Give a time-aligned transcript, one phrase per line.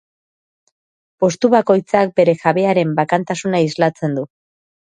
[1.23, 4.29] Postu bakoitzak bere jabearen bakantasuna islatzen du.